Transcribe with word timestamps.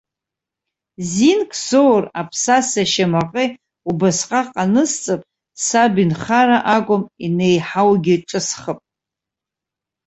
Зинк 1.11 1.49
соур, 1.65 2.03
аԥсасеи 2.19 2.85
ашьамаҟеи 2.89 3.49
убасҟак 3.89 4.47
анысҵап, 4.63 5.21
саб 5.65 5.93
инхара 6.03 6.57
акәым, 6.75 7.03
инеиҳаугьы 7.25 8.15
ҿысхып. 8.27 8.79